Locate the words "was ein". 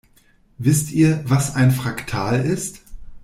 1.27-1.69